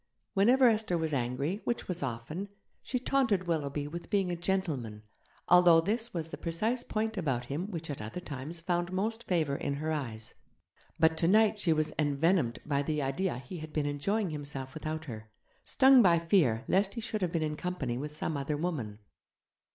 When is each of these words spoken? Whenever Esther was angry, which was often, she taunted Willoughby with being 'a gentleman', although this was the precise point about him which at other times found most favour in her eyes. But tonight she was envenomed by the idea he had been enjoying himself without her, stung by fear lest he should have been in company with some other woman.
Whenever 0.33 0.67
Esther 0.67 0.97
was 0.97 1.13
angry, 1.13 1.61
which 1.63 1.87
was 1.87 2.01
often, 2.01 2.49
she 2.81 2.97
taunted 2.97 3.45
Willoughby 3.45 3.87
with 3.87 4.09
being 4.09 4.31
'a 4.31 4.35
gentleman', 4.35 5.03
although 5.47 5.79
this 5.79 6.11
was 6.11 6.29
the 6.29 6.39
precise 6.39 6.83
point 6.83 7.17
about 7.19 7.45
him 7.45 7.69
which 7.69 7.87
at 7.87 8.01
other 8.01 8.19
times 8.19 8.59
found 8.59 8.91
most 8.91 9.23
favour 9.27 9.55
in 9.55 9.75
her 9.75 9.91
eyes. 9.91 10.33
But 10.99 11.17
tonight 11.17 11.59
she 11.59 11.71
was 11.71 11.93
envenomed 11.99 12.57
by 12.65 12.81
the 12.81 12.99
idea 13.03 13.37
he 13.37 13.57
had 13.59 13.71
been 13.73 13.85
enjoying 13.85 14.31
himself 14.31 14.73
without 14.73 15.05
her, 15.05 15.29
stung 15.63 16.01
by 16.01 16.17
fear 16.17 16.65
lest 16.67 16.95
he 16.95 17.01
should 17.01 17.21
have 17.21 17.31
been 17.31 17.43
in 17.43 17.55
company 17.55 17.99
with 17.99 18.15
some 18.15 18.35
other 18.35 18.57
woman. 18.57 18.97